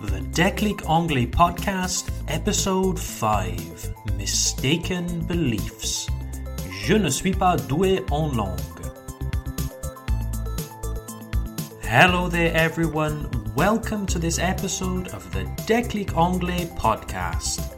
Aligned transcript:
The 0.00 0.20
Déclic 0.30 0.88
Anglais 0.88 1.26
Podcast, 1.26 2.10
Episode 2.28 2.96
5 2.96 4.16
Mistaken 4.16 5.26
Beliefs. 5.26 6.06
Je 6.70 6.94
ne 6.94 7.10
suis 7.10 7.32
pas 7.32 7.56
doué 7.56 8.04
en 8.12 8.28
langue. 8.32 8.58
Hello 11.82 12.28
there, 12.28 12.54
everyone. 12.54 13.28
Welcome 13.56 14.06
to 14.06 14.20
this 14.20 14.38
episode 14.38 15.08
of 15.08 15.28
the 15.32 15.44
Déclic 15.66 16.16
Anglais 16.16 16.70
Podcast. 16.76 17.74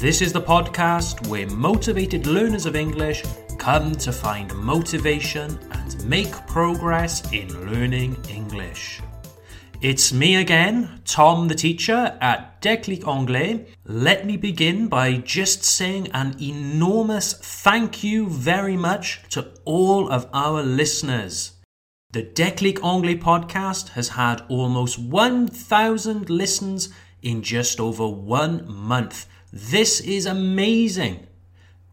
This 0.00 0.20
is 0.20 0.34
the 0.34 0.42
podcast 0.42 1.26
where 1.28 1.48
motivated 1.48 2.26
learners 2.26 2.66
of 2.66 2.76
English 2.76 3.22
come 3.58 3.94
to 3.94 4.12
find 4.12 4.54
motivation 4.56 5.58
and 5.72 6.04
make 6.04 6.46
progress 6.46 7.22
in 7.32 7.48
learning 7.72 8.18
English. 8.28 9.00
It's 9.80 10.12
me 10.12 10.36
again, 10.36 11.00
Tom 11.04 11.48
the 11.48 11.54
teacher 11.54 12.16
at 12.20 12.62
Déclic 12.62 13.06
Anglais. 13.06 13.66
Let 13.84 14.24
me 14.24 14.36
begin 14.36 14.86
by 14.88 15.16
just 15.16 15.64
saying 15.64 16.08
an 16.14 16.36
enormous 16.40 17.34
thank 17.34 18.04
you 18.04 18.28
very 18.28 18.76
much 18.76 19.20
to 19.30 19.50
all 19.64 20.08
of 20.08 20.28
our 20.32 20.62
listeners. 20.62 21.52
The 22.12 22.22
Déclic 22.22 22.82
Anglais 22.84 23.16
podcast 23.16 23.90
has 23.90 24.10
had 24.10 24.42
almost 24.48 24.98
1,000 24.98 26.30
listens 26.30 26.88
in 27.20 27.42
just 27.42 27.80
over 27.80 28.08
one 28.08 28.64
month. 28.72 29.26
This 29.52 30.00
is 30.00 30.24
amazing. 30.24 31.26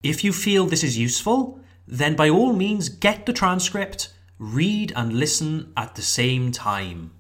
If 0.03 0.23
you 0.23 0.35
feel 0.35 0.67
this 0.67 0.85
is 0.85 0.99
useful, 0.99 1.59
then 1.87 2.15
by 2.15 2.29
all 2.29 2.53
means 2.53 2.91
get 2.91 3.25
the 3.25 3.33
transcript, 3.33 4.13
read 4.39 4.93
and 4.95 5.15
listen 5.15 5.73
at 5.79 5.95
the 5.95 6.03
same 6.03 6.53
time. 6.53 7.13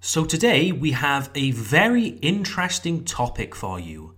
So 0.00 0.24
today 0.24 0.72
we 0.72 0.90
have 0.92 1.30
a 1.36 1.52
very 1.52 2.18
interesting 2.20 3.04
topic 3.04 3.54
for 3.54 3.78
you 3.78 4.16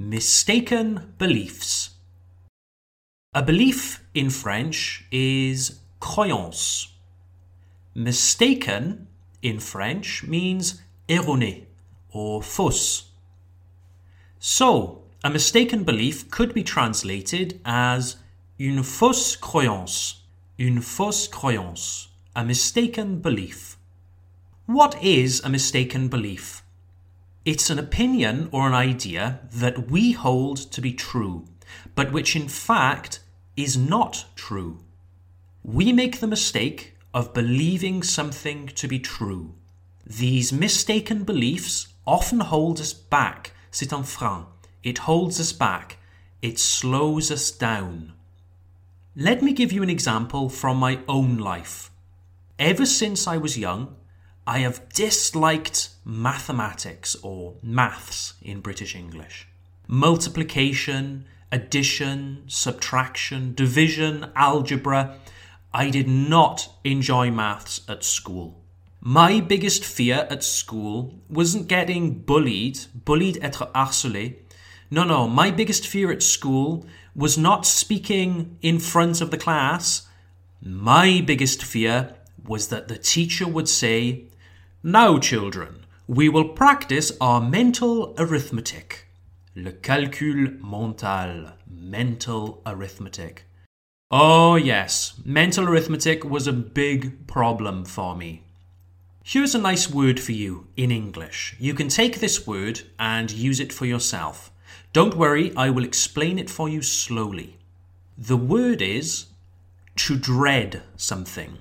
mistaken 0.00 1.12
beliefs. 1.18 1.90
A 3.34 3.42
belief 3.42 4.02
in 4.14 4.30
French 4.30 5.04
is 5.12 5.78
croyance. 6.00 6.88
Mistaken 7.94 9.08
in 9.42 9.60
French 9.60 10.24
means 10.24 10.80
erroné 11.06 11.66
or 12.12 12.40
fausse. 12.40 13.10
So, 14.38 15.02
a 15.22 15.28
mistaken 15.28 15.84
belief 15.84 16.30
could 16.30 16.54
be 16.54 16.62
translated 16.62 17.60
as 17.66 18.16
une 18.58 18.82
fausse 18.82 19.36
croyance, 19.36 20.22
une 20.58 20.80
fausse 20.80 21.28
croyance, 21.28 22.08
a 22.34 22.42
mistaken 22.42 23.20
belief. 23.20 23.76
What 24.64 24.96
is 25.02 25.42
a 25.44 25.50
mistaken 25.50 26.08
belief? 26.08 26.62
It's 27.44 27.70
an 27.70 27.78
opinion 27.78 28.48
or 28.52 28.66
an 28.66 28.74
idea 28.74 29.40
that 29.54 29.90
we 29.90 30.12
hold 30.12 30.58
to 30.72 30.80
be 30.80 30.92
true, 30.92 31.46
but 31.94 32.12
which 32.12 32.36
in 32.36 32.48
fact 32.48 33.20
is 33.56 33.76
not 33.76 34.26
true. 34.36 34.80
We 35.62 35.92
make 35.92 36.20
the 36.20 36.26
mistake 36.26 36.96
of 37.14 37.32
believing 37.32 38.02
something 38.02 38.66
to 38.68 38.86
be 38.86 38.98
true. 38.98 39.54
These 40.06 40.52
mistaken 40.52 41.24
beliefs 41.24 41.88
often 42.06 42.40
hold 42.40 42.78
us 42.78 42.92
back. 42.92 43.52
C'est 43.70 43.90
frein. 44.04 44.46
It 44.82 44.98
holds 44.98 45.40
us 45.40 45.52
back. 45.52 45.98
It 46.42 46.58
slows 46.58 47.30
us 47.30 47.50
down. 47.50 48.12
Let 49.16 49.42
me 49.42 49.52
give 49.52 49.72
you 49.72 49.82
an 49.82 49.90
example 49.90 50.48
from 50.48 50.76
my 50.76 51.00
own 51.08 51.36
life. 51.36 51.90
Ever 52.58 52.86
since 52.86 53.26
I 53.26 53.36
was 53.38 53.58
young, 53.58 53.96
I 54.46 54.60
have 54.60 54.88
disliked 54.88 55.90
mathematics 56.04 57.14
or 57.22 57.56
maths 57.62 58.34
in 58.42 58.60
British 58.60 58.94
English. 58.96 59.46
Multiplication, 59.86 61.26
addition, 61.52 62.44
subtraction, 62.46 63.54
division, 63.54 64.30
algebra. 64.34 65.16
I 65.72 65.90
did 65.90 66.08
not 66.08 66.68
enjoy 66.84 67.30
maths 67.30 67.82
at 67.88 68.02
school. 68.02 68.64
My 69.00 69.40
biggest 69.40 69.84
fear 69.84 70.26
at 70.30 70.44
school 70.44 71.20
wasn't 71.28 71.68
getting 71.68 72.20
bullied, 72.20 72.80
bullied 73.04 73.38
être 73.42 73.70
harcelé. 73.74 74.36
No, 74.90 75.04
no, 75.04 75.28
my 75.28 75.50
biggest 75.50 75.86
fear 75.86 76.10
at 76.10 76.22
school 76.22 76.86
was 77.14 77.38
not 77.38 77.64
speaking 77.64 78.58
in 78.60 78.78
front 78.78 79.20
of 79.20 79.30
the 79.30 79.38
class. 79.38 80.08
My 80.60 81.22
biggest 81.24 81.62
fear 81.62 82.14
was 82.44 82.68
that 82.68 82.88
the 82.88 82.98
teacher 82.98 83.46
would 83.46 83.68
say, 83.68 84.29
now, 84.82 85.18
children, 85.18 85.84
we 86.06 86.30
will 86.30 86.48
practice 86.48 87.12
our 87.20 87.38
mental 87.38 88.14
arithmetic. 88.16 89.08
Le 89.54 89.72
calcul 89.72 90.58
mental, 90.62 91.52
mental 91.70 92.62
arithmetic. 92.64 93.44
Oh, 94.10 94.56
yes, 94.56 95.20
mental 95.22 95.68
arithmetic 95.68 96.24
was 96.24 96.46
a 96.46 96.54
big 96.54 97.26
problem 97.26 97.84
for 97.84 98.16
me. 98.16 98.44
Here's 99.22 99.54
a 99.54 99.58
nice 99.58 99.90
word 99.90 100.18
for 100.18 100.32
you 100.32 100.68
in 100.78 100.90
English. 100.90 101.56
You 101.58 101.74
can 101.74 101.88
take 101.88 102.20
this 102.20 102.46
word 102.46 102.80
and 102.98 103.30
use 103.30 103.60
it 103.60 103.74
for 103.74 103.84
yourself. 103.84 104.50
Don't 104.94 105.14
worry, 105.14 105.54
I 105.58 105.68
will 105.68 105.84
explain 105.84 106.38
it 106.38 106.48
for 106.48 106.70
you 106.70 106.80
slowly. 106.80 107.58
The 108.16 108.38
word 108.38 108.80
is 108.80 109.26
to 109.96 110.16
dread 110.16 110.82
something. 110.96 111.58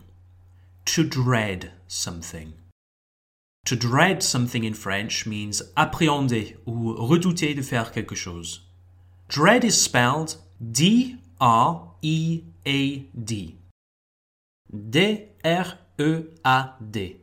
To 0.85 1.03
dread 1.03 1.73
something. 1.89 2.53
To 3.65 3.75
dread 3.75 4.23
something 4.23 4.63
in 4.63 4.73
French 4.73 5.25
means 5.25 5.61
appréhender 5.75 6.57
ou 6.65 6.93
redouter 7.07 7.53
de 7.53 7.61
faire 7.61 7.91
quelque 7.91 8.15
chose. 8.15 8.61
Dread 9.27 9.63
is 9.63 9.79
spelled 9.79 10.37
D 10.59 11.17
R 11.39 11.93
E 12.01 12.43
A 12.65 12.99
D. 13.13 13.57
D 14.71 15.25
R 15.43 15.77
E 15.99 16.23
A 16.43 16.73
D. 16.81 17.17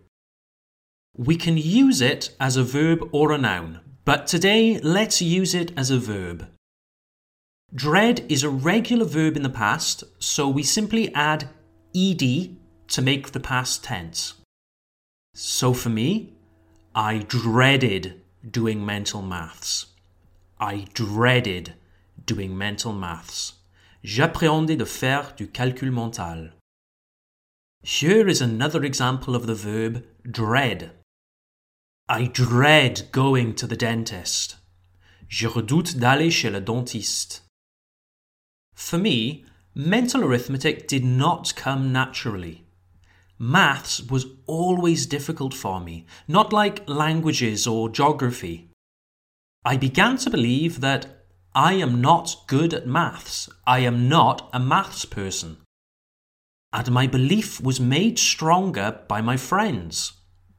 We 1.17 1.37
can 1.37 1.57
use 1.57 2.01
it 2.01 2.37
as 2.39 2.57
a 2.57 2.63
verb 2.63 3.09
or 3.11 3.33
a 3.33 3.39
noun, 3.39 3.81
but 4.05 4.27
today 4.27 4.79
let's 4.81 5.23
use 5.23 5.55
it 5.55 5.73
as 5.77 5.91
a 5.91 5.99
verb. 5.99 6.47
Dread 7.75 8.25
is 8.29 8.45
a 8.45 8.51
regular 8.51 9.07
verb 9.07 9.37
in 9.37 9.43
the 9.43 9.49
past, 9.49 10.05
so 10.19 10.49
we 10.49 10.63
simply 10.63 11.13
add 11.15 11.49
ed 11.95 12.21
to 12.89 13.03
make 13.03 13.33
the 13.33 13.41
past 13.41 13.83
tense. 13.83 14.35
So 15.39 15.75
for 15.75 15.91
me, 15.91 16.33
I 16.95 17.19
dreaded 17.19 18.23
doing 18.51 18.87
mental 18.87 19.21
maths. 19.21 19.85
I 20.59 20.87
dreaded 20.95 21.75
doing 22.25 22.57
mental 22.57 22.95
maths. 22.95 23.53
J'appréhendais 24.03 24.79
de 24.79 24.87
faire 24.87 25.35
du 25.37 25.47
calcul 25.49 25.91
mental. 25.91 26.53
Here 27.83 28.27
is 28.27 28.41
another 28.41 28.83
example 28.83 29.37
of 29.37 29.47
the 29.47 29.55
verb 29.55 30.07
dread. 30.25 30.93
I 32.09 32.29
dread 32.29 33.09
going 33.13 33.55
to 33.57 33.67
the 33.67 33.77
dentist. 33.77 34.57
Je 35.29 35.49
redoute 35.49 35.99
d'aller 35.99 36.31
chez 36.31 36.51
le 36.51 36.63
dentiste. 36.63 37.43
For 38.75 38.97
me, 38.97 39.45
mental 39.75 40.25
arithmetic 40.25 40.89
did 40.89 41.05
not 41.05 41.53
come 41.55 41.93
naturally. 41.93 42.66
Maths 43.39 44.01
was 44.01 44.27
always 44.47 45.07
difficult 45.07 45.53
for 45.53 45.81
me, 45.81 46.07
not 46.27 46.53
like 46.53 46.89
languages 46.89 47.67
or 47.67 47.91
geography. 47.91 48.71
I 49.65 49.77
began 49.77 50.17
to 50.19 50.31
believe 50.31 50.81
that 50.81 51.25
I 51.55 51.75
am 51.75 52.01
not 52.01 52.45
good 52.47 52.73
at 52.73 52.87
maths. 52.87 53.49
I 53.67 53.81
am 53.81 54.09
not 54.09 54.49
a 54.53 54.61
maths 54.61 55.05
person. 55.05 55.59
And 56.73 56.91
my 56.91 57.07
belief 57.07 57.61
was 57.61 57.81
made 57.81 58.19
stronger 58.19 59.01
by 59.09 59.21
my 59.21 59.37
friends. 59.37 60.13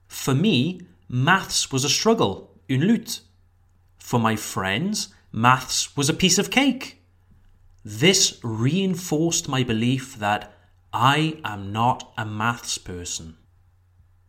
For 0.07 0.33
me, 0.33 0.81
maths 1.07 1.71
was 1.71 1.83
a 1.83 1.89
struggle, 1.89 2.59
une 2.69 2.81
lutte. 2.81 3.21
For 3.97 4.19
my 4.19 4.35
friends, 4.35 5.09
maths 5.31 5.95
was 5.95 6.09
a 6.09 6.13
piece 6.13 6.37
of 6.37 6.51
cake. 6.51 7.01
This 7.85 8.39
reinforced 8.43 9.47
my 9.47 9.63
belief 9.63 10.17
that 10.17 10.56
I 10.99 11.39
am 11.45 11.71
not 11.71 12.11
a 12.17 12.25
maths 12.25 12.79
person. 12.79 13.37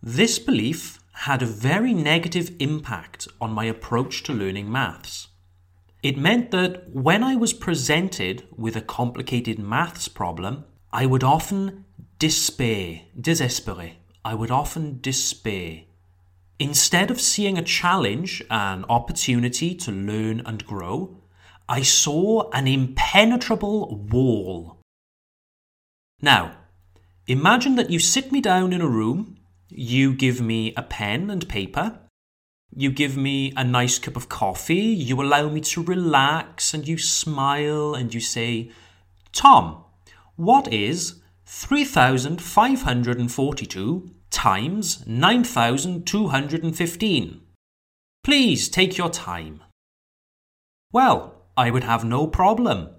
This 0.03 0.39
belief 0.39 0.99
had 1.25 1.41
a 1.41 1.47
very 1.47 1.95
negative 1.95 2.55
impact 2.59 3.27
on 3.41 3.53
my 3.53 3.65
approach 3.65 4.23
to 4.25 4.35
learning 4.35 4.71
maths. 4.71 5.29
It 6.03 6.19
meant 6.19 6.51
that 6.51 6.91
when 6.91 7.25
I 7.25 7.37
was 7.37 7.55
presented 7.55 8.47
with 8.55 8.77
a 8.77 8.83
complicated 8.83 9.59
maths 9.59 10.09
problem, 10.09 10.67
I 10.93 11.07
would 11.07 11.25
often 11.25 11.87
despair, 12.19 13.01
désespérer. 13.19 13.93
I 14.23 14.35
would 14.35 14.51
often 14.51 14.99
despair. 15.01 15.85
Instead 16.59 17.11
of 17.11 17.19
seeing 17.19 17.57
a 17.57 17.63
challenge, 17.63 18.43
an 18.51 18.85
opportunity 18.91 19.75
to 19.77 19.91
learn 19.91 20.43
and 20.45 20.67
grow, 20.67 21.17
I 21.67 21.81
saw 21.81 22.51
an 22.51 22.67
impenetrable 22.67 24.07
wall. 24.13 24.83
Now, 26.21 26.58
imagine 27.29 27.77
that 27.77 27.91
you 27.91 28.01
sit 28.01 28.33
me 28.33 28.41
down 28.41 28.73
in 28.73 28.81
a 28.81 28.89
room, 28.89 29.37
you 29.69 30.15
give 30.15 30.41
me 30.41 30.73
a 30.77 30.83
pen 30.83 31.31
and 31.31 31.49
paper, 31.49 32.01
you 32.75 32.91
give 32.91 33.17
me 33.17 33.53
a 33.57 33.63
nice 33.63 33.97
cup 33.99 34.17
of 34.17 34.29
coffee, 34.29 34.75
you 34.75 35.21
allow 35.21 35.49
me 35.49 35.61
to 35.61 35.81
relax, 35.83 36.75
and 36.75 36.89
you 36.89 36.99
smile 36.99 37.95
and 37.95 38.13
you 38.15 38.21
say, 38.21 38.71
Tom, 39.33 39.85
what 40.37 40.73
is 40.73 41.21
3,542 41.47 44.11
times 44.31 45.07
9,215? 45.07 47.41
Please 48.25 48.69
take 48.69 48.99
your 48.99 49.11
time. 49.11 49.63
Well, 50.93 51.35
I 51.57 51.71
would 51.71 51.85
have 51.85 52.05
no 52.05 52.27
problem. 52.27 52.91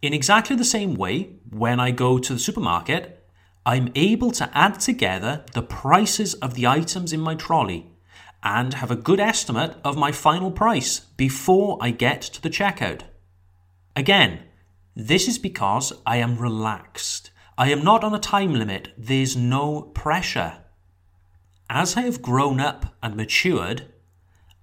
In 0.05 0.13
exactly 0.13 0.55
the 0.55 0.67
same 0.67 0.97
way, 0.97 1.31
when 1.49 1.81
I 1.81 1.91
go 1.91 2.19
to 2.19 2.35
the 2.35 2.39
supermarket, 2.39 3.25
I'm 3.65 3.91
able 3.95 4.33
to 4.33 4.51
add 4.53 4.79
together 4.79 5.47
the 5.55 5.63
prices 5.63 6.35
of 6.35 6.53
the 6.53 6.67
items 6.67 7.15
in 7.15 7.21
my 7.21 7.35
trolley 7.35 7.87
and 8.43 8.75
have 8.75 8.91
a 8.91 8.97
good 8.97 9.19
estimate 9.19 9.79
of 9.83 9.97
my 9.97 10.13
final 10.13 10.51
price 10.51 10.99
before 11.17 11.79
I 11.81 11.91
get 11.91 12.21
to 12.21 12.43
the 12.43 12.51
checkout. 12.51 13.05
Again, 13.97 14.43
this 14.95 15.27
is 15.27 15.39
because 15.39 15.95
I 16.05 16.19
am 16.19 16.37
relaxed. 16.37 17.31
I 17.57 17.71
am 17.73 17.83
not 17.83 18.05
on 18.05 18.15
a 18.15 18.19
time 18.19 18.53
limit, 18.53 18.93
there's 18.99 19.39
no 19.39 19.81
pressure. 19.95 20.59
As 21.71 21.97
I 21.97 22.03
have 22.03 22.21
grown 22.21 22.61
up 22.61 22.95
and 23.03 23.17
matured, 23.17 23.87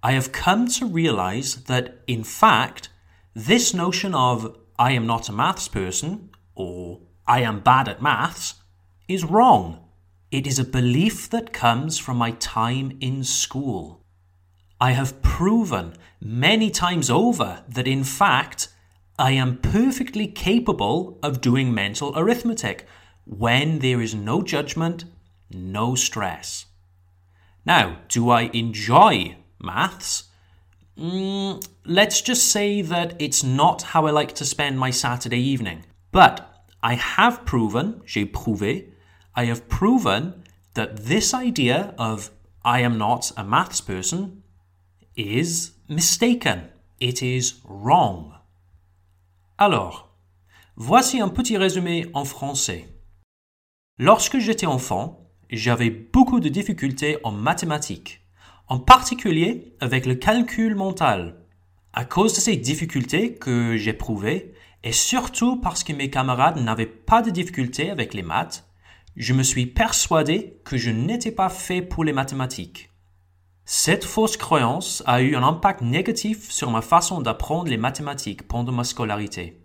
I 0.03 0.11
have 0.11 0.31
come 0.31 0.67
to 0.67 0.85
realize 0.85 1.63
that, 1.63 2.03
in 2.05 2.23
fact, 2.23 2.89
this 3.33 3.73
notion 3.73 4.13
of 4.13 4.55
I 4.81 4.93
am 4.93 5.05
not 5.05 5.29
a 5.29 5.31
maths 5.31 5.67
person 5.67 6.31
or 6.55 7.01
I 7.27 7.41
am 7.41 7.59
bad 7.59 7.87
at 7.87 8.01
maths 8.01 8.55
is 9.07 9.23
wrong. 9.23 9.87
It 10.31 10.47
is 10.47 10.57
a 10.57 10.65
belief 10.65 11.29
that 11.29 11.53
comes 11.53 11.99
from 11.99 12.17
my 12.17 12.31
time 12.31 12.97
in 12.99 13.23
school. 13.23 14.03
I 14.79 14.93
have 14.93 15.21
proven 15.21 15.93
many 16.19 16.71
times 16.71 17.11
over 17.11 17.63
that 17.69 17.87
in 17.87 18.03
fact 18.03 18.69
I 19.19 19.33
am 19.33 19.59
perfectly 19.59 20.25
capable 20.25 21.19
of 21.21 21.41
doing 21.41 21.75
mental 21.75 22.17
arithmetic 22.17 22.87
when 23.25 23.79
there 23.79 24.01
is 24.01 24.15
no 24.15 24.41
judgment, 24.41 25.05
no 25.51 25.93
stress. 25.93 26.65
Now, 27.67 27.99
do 28.07 28.31
I 28.31 28.49
enjoy 28.51 29.37
maths? 29.59 30.30
Mm, 31.01 31.65
let's 31.85 32.21
just 32.21 32.49
say 32.49 32.83
that 32.83 33.15
it's 33.17 33.43
not 33.43 33.81
how 33.81 34.05
I 34.05 34.11
like 34.11 34.33
to 34.35 34.45
spend 34.45 34.77
my 34.77 34.91
Saturday 34.91 35.39
evening. 35.39 35.83
But 36.11 36.47
I 36.83 36.93
have 36.93 37.43
proven, 37.43 38.01
j'ai 38.05 38.25
prouvé, 38.25 38.91
I 39.35 39.45
have 39.45 39.67
proven 39.67 40.43
that 40.75 41.05
this 41.05 41.33
idea 41.33 41.95
of 41.97 42.29
I 42.63 42.81
am 42.81 42.99
not 42.99 43.31
a 43.35 43.43
maths 43.43 43.81
person 43.81 44.43
is 45.15 45.71
mistaken. 45.87 46.69
It 46.99 47.23
is 47.23 47.55
wrong. 47.65 48.35
Alors, 49.57 50.09
voici 50.75 51.19
un 51.19 51.29
petit 51.29 51.57
résumé 51.57 52.11
en 52.13 52.25
français. 52.25 52.87
Lorsque 53.97 54.37
j'étais 54.37 54.67
enfant, 54.67 55.31
j'avais 55.49 55.89
beaucoup 55.89 56.39
de 56.39 56.49
difficultés 56.49 57.17
en 57.23 57.31
mathématiques, 57.31 58.20
en 58.71 58.79
particulier 58.79 59.75
avec 59.81 60.05
le 60.05 60.15
calcul 60.15 60.75
mental. 60.75 61.35
À 61.91 62.05
cause 62.05 62.33
de 62.33 62.39
ces 62.39 62.55
difficultés 62.55 63.35
que 63.35 63.75
j'éprouvais, 63.75 64.53
et 64.85 64.93
surtout 64.93 65.59
parce 65.59 65.83
que 65.83 65.91
mes 65.91 66.09
camarades 66.09 66.55
n'avaient 66.55 66.85
pas 66.85 67.21
de 67.21 67.31
difficultés 67.31 67.89
avec 67.89 68.13
les 68.13 68.21
maths, 68.21 68.65
je 69.17 69.33
me 69.33 69.43
suis 69.43 69.65
persuadé 69.65 70.61
que 70.63 70.77
je 70.77 70.89
n'étais 70.89 71.33
pas 71.33 71.49
fait 71.49 71.81
pour 71.81 72.05
les 72.05 72.13
mathématiques. 72.13 72.91
Cette 73.65 74.05
fausse 74.05 74.37
croyance 74.37 75.03
a 75.05 75.21
eu 75.21 75.35
un 75.35 75.43
impact 75.43 75.81
négatif 75.81 76.49
sur 76.49 76.71
ma 76.71 76.81
façon 76.81 77.19
d'apprendre 77.19 77.69
les 77.69 77.75
mathématiques 77.75 78.47
pendant 78.47 78.71
ma 78.71 78.85
scolarité. 78.85 79.59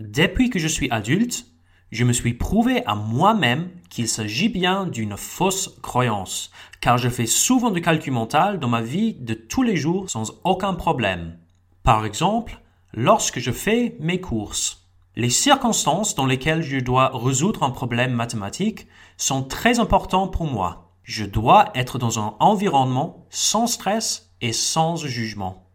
Depuis 0.00 0.50
que 0.50 0.58
je 0.58 0.66
suis 0.66 0.90
adulte, 0.90 1.46
je 1.90 2.04
me 2.04 2.12
suis 2.12 2.34
prouvé 2.34 2.84
à 2.86 2.94
moi-même 2.94 3.70
qu'il 3.88 4.08
s'agit 4.08 4.48
bien 4.48 4.86
d'une 4.86 5.16
fausse 5.16 5.78
croyance, 5.82 6.50
car 6.80 6.98
je 6.98 7.08
fais 7.08 7.26
souvent 7.26 7.70
du 7.70 7.80
calcul 7.80 8.12
mental 8.12 8.58
dans 8.58 8.68
ma 8.68 8.82
vie 8.82 9.14
de 9.14 9.34
tous 9.34 9.62
les 9.62 9.76
jours 9.76 10.08
sans 10.10 10.40
aucun 10.44 10.74
problème. 10.74 11.38
Par 11.82 12.04
exemple, 12.04 12.60
lorsque 12.92 13.38
je 13.38 13.50
fais 13.50 13.96
mes 14.00 14.20
courses. 14.20 14.86
Les 15.16 15.30
circonstances 15.30 16.14
dans 16.14 16.26
lesquelles 16.26 16.62
je 16.62 16.78
dois 16.78 17.10
résoudre 17.12 17.64
un 17.64 17.70
problème 17.70 18.12
mathématique 18.12 18.86
sont 19.16 19.42
très 19.42 19.80
importantes 19.80 20.32
pour 20.32 20.46
moi. 20.46 20.92
Je 21.02 21.24
dois 21.24 21.70
être 21.74 21.98
dans 21.98 22.20
un 22.20 22.36
environnement 22.38 23.26
sans 23.30 23.66
stress 23.66 24.30
et 24.40 24.52
sans 24.52 24.96
jugement. 24.96 25.66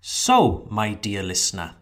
So, 0.00 0.66
my 0.70 0.96
dear 0.96 1.22
listener, 1.22 1.77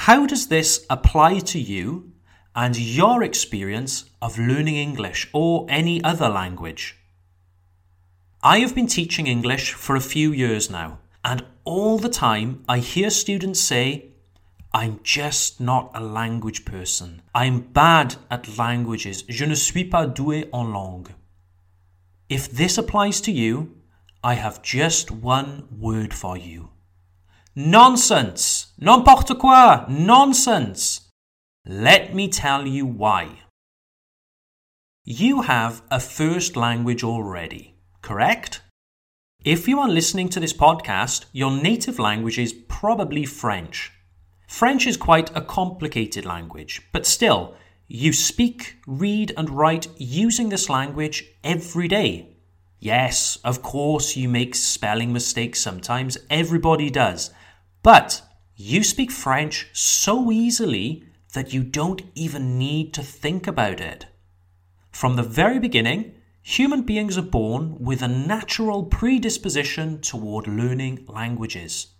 how 0.00 0.26
does 0.26 0.48
this 0.48 0.86
apply 0.90 1.38
to 1.38 1.58
you 1.58 2.12
and 2.54 2.78
your 2.78 3.24
experience 3.24 4.04
of 4.20 4.38
learning 4.38 4.76
English 4.76 5.28
or 5.32 5.66
any 5.68 6.04
other 6.04 6.28
language? 6.28 6.96
I 8.42 8.58
have 8.58 8.74
been 8.74 8.86
teaching 8.86 9.26
English 9.26 9.72
for 9.72 9.96
a 9.96 10.10
few 10.14 10.32
years 10.32 10.70
now, 10.70 10.98
and 11.24 11.44
all 11.64 11.98
the 11.98 12.10
time 12.10 12.62
I 12.68 12.78
hear 12.78 13.10
students 13.10 13.58
say, 13.58 14.12
I'm 14.72 15.00
just 15.02 15.60
not 15.60 15.90
a 15.94 16.04
language 16.04 16.64
person. 16.66 17.22
I'm 17.34 17.72
bad 17.72 18.16
at 18.30 18.58
languages. 18.58 19.24
Je 19.28 19.46
ne 19.46 19.54
suis 19.54 19.84
pas 19.84 20.06
doué 20.06 20.48
en 20.52 20.72
langue. 20.72 21.14
If 22.28 22.52
this 22.52 22.78
applies 22.78 23.20
to 23.22 23.32
you, 23.32 23.74
I 24.22 24.34
have 24.34 24.62
just 24.62 25.10
one 25.10 25.66
word 25.72 26.12
for 26.12 26.36
you. 26.36 26.68
Nonsense! 27.58 28.66
N'importe 28.78 29.38
quoi! 29.38 29.86
Nonsense! 29.88 31.08
Let 31.64 32.14
me 32.14 32.28
tell 32.28 32.66
you 32.66 32.84
why. 32.84 33.38
you 35.06 35.40
have 35.40 35.80
a 35.90 35.98
first 35.98 36.54
language 36.54 37.02
already, 37.02 37.74
correct? 38.02 38.60
If 39.42 39.66
you 39.66 39.80
are 39.80 39.88
listening 39.88 40.28
to 40.30 40.40
this 40.40 40.52
podcast, 40.52 41.24
your 41.32 41.50
native 41.50 41.98
language 41.98 42.38
is 42.38 42.52
probably 42.52 43.24
French. 43.24 43.90
French 44.46 44.86
is 44.86 44.98
quite 44.98 45.34
a 45.34 45.40
complicated 45.40 46.26
language, 46.26 46.82
but 46.92 47.06
still, 47.06 47.54
you 47.88 48.12
speak, 48.12 48.76
read, 48.86 49.32
and 49.34 49.48
write 49.48 49.88
using 49.96 50.50
this 50.50 50.68
language 50.68 51.24
every 51.42 51.88
day. 51.88 52.36
Yes, 52.80 53.38
of 53.42 53.62
course, 53.62 54.14
you 54.14 54.28
make 54.28 54.54
spelling 54.54 55.10
mistakes 55.10 55.58
sometimes, 55.58 56.18
everybody 56.28 56.90
does. 56.90 57.30
But 57.86 58.22
you 58.56 58.82
speak 58.82 59.12
French 59.12 59.68
so 59.72 60.32
easily 60.32 61.04
that 61.34 61.52
you 61.52 61.62
don't 61.62 62.02
even 62.16 62.58
need 62.58 62.92
to 62.94 63.02
think 63.04 63.46
about 63.46 63.80
it. 63.80 64.06
From 64.90 65.14
the 65.14 65.22
very 65.22 65.60
beginning, 65.60 66.16
human 66.42 66.82
beings 66.82 67.16
are 67.16 67.22
born 67.22 67.76
with 67.78 68.02
a 68.02 68.08
natural 68.08 68.82
predisposition 68.82 70.00
toward 70.00 70.48
learning 70.48 71.04
languages. 71.06 71.94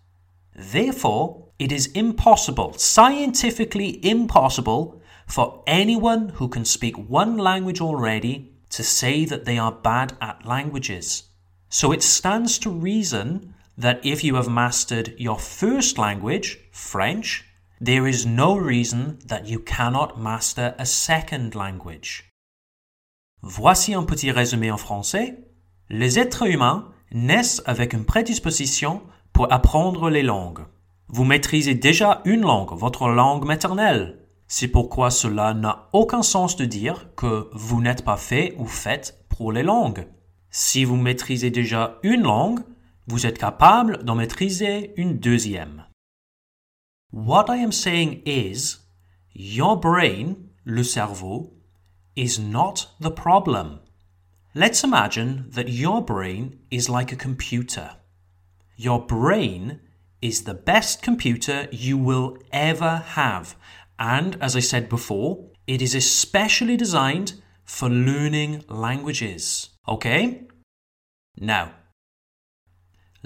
Therefore, 0.57 1.51
it 1.61 1.71
is 1.71 1.87
impossible, 1.93 2.73
scientifically 2.73 4.05
impossible, 4.05 5.01
for 5.29 5.63
anyone 5.69 6.31
who 6.31 6.49
can 6.49 6.65
speak 6.65 6.97
one 6.97 7.39
language 7.39 7.81
already 7.81 8.51
to 8.71 8.83
say 8.83 9.25
that 9.25 9.45
they 9.45 9.57
are 9.57 9.71
bad 9.71 10.17
at 10.21 10.45
languages. 10.45 11.29
So 11.69 11.93
it 11.93 12.03
stands 12.03 12.59
to 12.59 12.71
reason 12.71 13.55
that 13.79 14.01
if 14.03 14.25
you 14.25 14.37
have 14.37 14.49
mastered 14.49 15.15
your 15.19 15.39
first 15.39 15.99
language, 15.99 16.59
French, 16.73 17.45
there 17.81 18.09
is 18.09 18.27
no 18.27 18.57
reason 18.57 19.19
that 19.27 19.47
you 19.47 19.59
cannot 19.59 20.19
master 20.19 20.75
a 20.79 20.87
second 20.87 21.55
language. 21.55 22.25
Voici 23.43 23.95
un 23.95 24.05
petit 24.05 24.31
résumé 24.31 24.71
en 24.71 24.79
français. 24.79 25.39
Les 25.89 26.19
êtres 26.19 26.49
humains 26.49 26.89
naissent 27.13 27.63
avec 27.67 27.93
une 27.93 28.05
prédisposition 28.05 29.03
pour 29.33 29.53
apprendre 29.53 30.11
les 30.11 30.23
langues. 30.23 30.65
Vous 31.09 31.25
maîtrisez 31.25 31.75
déjà 31.75 32.23
une 32.25 32.41
langue, 32.41 32.73
votre 32.73 33.09
langue 33.09 33.45
maternelle. 33.45 34.19
C'est 34.49 34.69
pourquoi 34.69 35.11
cela 35.11 35.55
n'a 35.55 35.89
aucun 35.93 36.23
sens 36.23 36.57
de 36.57 36.65
dire 36.65 37.09
que 37.17 37.49
vous 37.53 37.81
n'êtes 37.81 38.05
pas 38.05 38.17
fait 38.17 38.55
ou 38.59 38.67
faite 38.67 39.27
pour 39.29 39.53
les 39.53 39.63
langues. 39.63 40.07
Si 40.51 40.85
vous 40.85 40.97
maîtrisez 40.97 41.51
déjà 41.51 41.99
une 42.03 42.23
langue, 42.23 42.61
vous 43.07 43.27
êtes 43.27 43.39
capable 43.39 44.05
d'en 44.05 44.15
maîtriser 44.15 44.93
une 44.97 45.19
deuxième. 45.19 45.85
What 47.13 47.47
I 47.49 47.63
am 47.63 47.73
saying 47.73 48.23
is, 48.27 48.79
your 49.35 49.79
brain, 49.79 50.37
le 50.65 50.83
cerveau, 50.83 51.55
is 52.17 52.39
not 52.39 52.89
the 53.01 53.11
problem. 53.11 53.81
Let's 54.55 54.83
imagine 54.83 55.51
that 55.51 55.69
your 55.69 56.05
brain 56.05 56.59
is 56.71 56.89
like 56.89 57.13
a 57.13 57.17
computer. 57.17 57.91
Your 58.77 59.07
brain 59.07 59.81
is 60.21 60.45
the 60.45 60.55
best 60.55 61.03
computer 61.03 61.69
you 61.71 61.99
will 61.99 62.39
ever 62.53 63.05
have 63.15 63.57
and 63.99 64.37
as 64.41 64.55
I 64.57 64.61
said 64.61 64.89
before, 64.89 65.51
it 65.67 65.81
is 65.81 65.95
especially 65.95 66.77
designed 66.77 67.35
for 67.65 67.89
learning 67.89 68.65
languages. 68.69 69.71
Okay? 69.89 70.47
Now, 71.39 71.73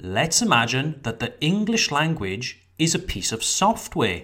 let's 0.01 0.41
imagine 0.41 0.99
that 1.03 1.19
the 1.19 1.39
English 1.41 1.91
language 1.91 2.67
is 2.77 2.95
a 2.95 2.99
piece 2.99 3.31
of 3.31 3.43
software, 3.43 4.23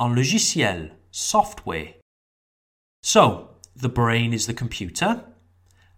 un 0.00 0.14
logiciel, 0.14 0.92
software. 1.10 1.94
So, 3.02 3.50
the 3.74 3.88
brain 3.88 4.32
is 4.32 4.46
the 4.46 4.54
computer, 4.54 5.24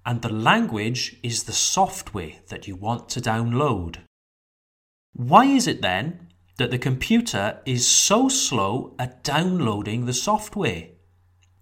and 0.04 0.22
the 0.22 0.32
language 0.32 1.16
is 1.22 1.44
the 1.44 1.52
software 1.52 2.32
that 2.48 2.66
you 2.66 2.74
want 2.74 3.08
to 3.10 3.20
download. 3.20 3.98
Why 5.12 5.44
is 5.44 5.66
it 5.66 5.82
then 5.82 6.28
that 6.58 6.70
the 6.72 6.78
computer 6.78 7.60
is 7.64 7.86
so 7.88 8.28
slow 8.28 8.94
at 8.98 9.22
downloading 9.24 10.04
the 10.04 10.12
software. 10.12 10.88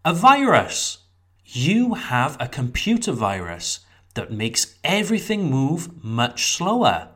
A 0.05 0.13
virus. 0.13 0.99
You 1.45 1.95
have 1.95 2.37
a 2.41 2.49
computer 2.49 3.13
virus 3.13 3.81
that 4.15 4.33
makes 4.33 4.75
everything 4.83 5.51
move 5.51 6.03
much 6.03 6.47
slower. 6.47 7.11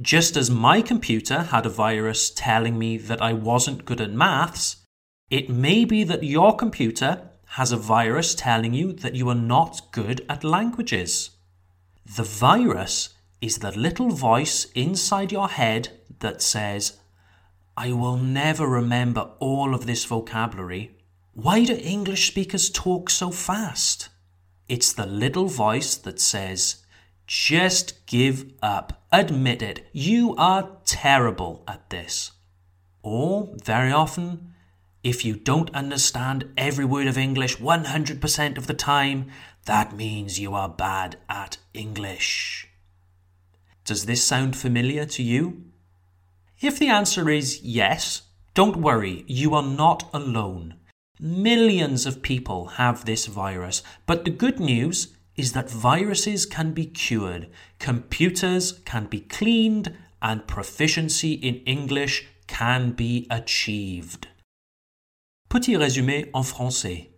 Just 0.00 0.36
as 0.36 0.50
my 0.50 0.82
computer 0.82 1.44
had 1.44 1.64
a 1.64 1.70
virus 1.70 2.30
telling 2.30 2.78
me 2.78 2.98
that 2.98 3.22
I 3.22 3.32
wasn't 3.32 3.86
good 3.86 4.00
at 4.00 4.10
maths, 4.10 4.76
it 5.30 5.48
may 5.48 5.84
be 5.84 6.04
that 6.04 6.22
your 6.22 6.54
computer 6.54 7.30
has 7.50 7.72
a 7.72 7.76
virus 7.76 8.34
telling 8.34 8.74
you 8.74 8.92
that 8.92 9.14
you 9.14 9.28
are 9.30 9.34
not 9.34 9.92
good 9.92 10.24
at 10.28 10.44
languages. 10.44 11.30
The 12.04 12.24
virus 12.24 13.14
is 13.40 13.58
the 13.58 13.72
little 13.72 14.10
voice 14.10 14.66
inside 14.74 15.32
your 15.32 15.48
head 15.48 15.88
that 16.18 16.42
says, 16.42 16.98
I 17.76 17.92
will 17.92 18.16
never 18.16 18.66
remember 18.66 19.30
all 19.38 19.74
of 19.74 19.86
this 19.86 20.04
vocabulary. 20.04 20.96
Why 21.32 21.64
do 21.64 21.74
English 21.74 22.28
speakers 22.28 22.70
talk 22.70 23.10
so 23.10 23.30
fast? 23.30 24.08
It's 24.68 24.92
the 24.92 25.06
little 25.06 25.46
voice 25.46 25.94
that 25.96 26.20
says, 26.20 26.84
just 27.26 28.06
give 28.06 28.52
up. 28.62 29.04
Admit 29.12 29.62
it. 29.62 29.88
You 29.92 30.34
are 30.36 30.76
terrible 30.84 31.64
at 31.66 31.90
this. 31.90 32.32
Or, 33.02 33.54
very 33.64 33.92
often, 33.92 34.54
if 35.02 35.24
you 35.24 35.36
don't 35.36 35.74
understand 35.74 36.52
every 36.56 36.84
word 36.84 37.06
of 37.06 37.16
English 37.16 37.58
100% 37.58 38.58
of 38.58 38.66
the 38.66 38.74
time, 38.74 39.30
that 39.64 39.96
means 39.96 40.40
you 40.40 40.54
are 40.54 40.68
bad 40.68 41.16
at 41.28 41.58
English. 41.74 42.68
Does 43.84 44.06
this 44.06 44.24
sound 44.24 44.56
familiar 44.56 45.04
to 45.06 45.22
you? 45.22 45.64
If 46.60 46.78
the 46.78 46.88
answer 46.88 47.30
is 47.30 47.62
yes, 47.62 48.22
don't 48.54 48.76
worry, 48.76 49.24
you 49.28 49.54
are 49.54 49.62
not 49.62 50.08
alone. 50.12 50.74
Millions 51.20 52.06
of 52.06 52.22
people 52.22 52.66
have 52.66 53.04
this 53.04 53.26
virus, 53.26 53.82
but 54.06 54.24
the 54.24 54.30
good 54.30 54.58
news 54.58 55.15
is 55.36 55.52
that 55.52 55.70
viruses 55.70 56.46
can 56.46 56.72
be 56.72 56.86
cured, 56.86 57.48
computers 57.78 58.72
can 58.84 59.06
be 59.10 59.20
cleaned, 59.20 59.92
and 60.22 60.46
proficiency 60.46 61.34
in 61.34 61.56
English 61.66 62.26
can 62.46 62.90
be 62.90 63.26
achieved. 63.30 64.26
Petit 65.48 65.76
résumé 65.76 66.30
en 66.32 66.42
français. 66.42 67.12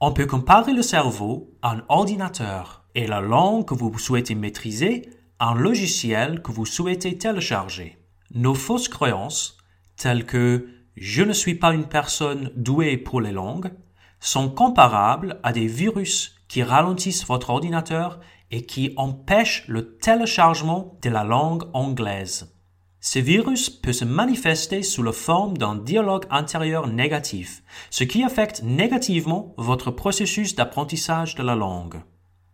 On 0.00 0.12
peut 0.12 0.26
comparer 0.26 0.72
le 0.72 0.82
cerveau 0.82 1.54
à 1.62 1.72
un 1.72 1.84
ordinateur 1.88 2.84
et 2.94 3.06
la 3.06 3.20
langue 3.20 3.66
que 3.66 3.74
vous 3.74 3.96
souhaitez 3.98 4.34
maîtriser 4.34 5.08
à 5.38 5.50
un 5.50 5.54
logiciel 5.54 6.42
que 6.42 6.52
vous 6.52 6.66
souhaitez 6.66 7.18
télécharger. 7.18 7.98
Nos 8.32 8.54
fausses 8.54 8.88
croyances, 8.88 9.58
telles 9.96 10.26
que 10.26 10.68
je 10.96 11.22
ne 11.22 11.32
suis 11.32 11.54
pas 11.56 11.74
une 11.74 11.88
personne 11.88 12.50
douée 12.56 12.96
pour 12.96 13.20
les 13.20 13.32
langues, 13.32 13.72
sont 14.20 14.48
comparables 14.48 15.40
à 15.42 15.52
des 15.52 15.66
virus 15.66 16.36
qui 16.54 16.62
ralentissent 16.62 17.26
votre 17.26 17.50
ordinateur 17.50 18.20
et 18.52 18.64
qui 18.64 18.94
empêchent 18.96 19.64
le 19.66 19.96
téléchargement 19.96 20.96
de 21.02 21.10
la 21.10 21.24
langue 21.24 21.64
anglaise. 21.72 22.54
Ce 23.00 23.18
virus 23.18 23.70
peut 23.70 23.92
se 23.92 24.04
manifester 24.04 24.84
sous 24.84 25.02
la 25.02 25.10
forme 25.10 25.58
d'un 25.58 25.74
dialogue 25.74 26.26
intérieur 26.30 26.86
négatif, 26.86 27.64
ce 27.90 28.04
qui 28.04 28.22
affecte 28.22 28.62
négativement 28.62 29.52
votre 29.58 29.90
processus 29.90 30.54
d'apprentissage 30.54 31.34
de 31.34 31.42
la 31.42 31.56
langue. 31.56 32.00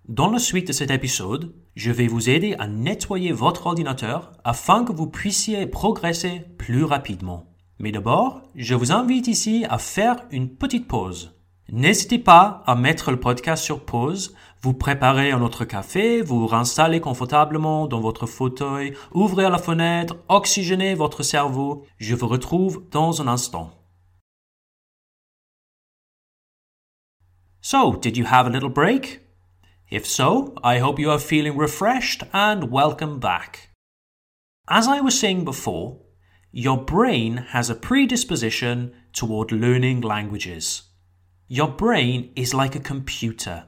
Dans 0.09 0.30
la 0.30 0.38
suite 0.38 0.69
de 0.69 0.73
cet 0.73 0.90
épisode, 0.90 1.54
je 1.75 1.92
vais 1.92 2.07
vous 2.07 2.30
aider 2.30 2.57
à 2.59 2.69
nettoyer 2.69 3.33
votre 3.33 3.66
ordinateur 3.66 4.33
afin 4.45 4.83
que 4.83 4.92
vous 4.92 5.09
puissiez 5.09 5.66
progresser 5.66 6.40
plus 6.57 6.85
rapidement. 6.85 7.52
Mais 7.78 7.92
d'abord, 7.92 8.40
je 8.54 8.75
vous 8.75 8.92
invite 8.92 9.28
ici 9.28 9.66
à 9.69 9.76
faire 9.76 10.25
une 10.30 10.57
petite 10.57 10.88
pause. 10.88 11.39
N'hésitez 11.72 12.18
pas 12.18 12.64
à 12.66 12.74
mettre 12.74 13.12
le 13.12 13.20
podcast 13.20 13.62
sur 13.62 13.84
pause, 13.84 14.34
vous 14.60 14.74
préparer 14.74 15.30
un 15.30 15.40
autre 15.40 15.64
café, 15.64 16.20
vous 16.20 16.44
réinstaller 16.48 17.00
confortablement 17.00 17.86
dans 17.86 18.00
votre 18.00 18.26
fauteuil, 18.26 18.96
ouvrir 19.12 19.50
la 19.50 19.58
fenêtre, 19.58 20.16
oxygéner 20.28 20.96
votre 20.96 21.22
cerveau. 21.22 21.86
Je 21.98 22.16
vous 22.16 22.26
retrouve 22.26 22.88
dans 22.90 23.22
un 23.22 23.28
instant. 23.28 23.70
So, 27.60 27.96
did 28.02 28.16
you 28.16 28.26
have 28.26 28.46
a 28.46 28.50
little 28.50 28.68
break? 28.68 29.20
If 29.92 30.06
so, 30.06 30.54
I 30.64 30.80
hope 30.80 30.98
you 30.98 31.10
are 31.10 31.20
feeling 31.20 31.56
refreshed 31.56 32.24
and 32.32 32.72
welcome 32.72 33.20
back. 33.20 33.70
As 34.66 34.88
I 34.88 35.00
was 35.00 35.16
saying 35.16 35.44
before, 35.44 36.00
your 36.50 36.84
brain 36.84 37.46
has 37.52 37.70
a 37.70 37.76
predisposition 37.76 38.90
toward 39.12 39.52
learning 39.52 40.00
languages. 40.00 40.89
Your 41.52 41.66
brain 41.66 42.30
is 42.37 42.54
like 42.54 42.76
a 42.76 42.78
computer. 42.78 43.64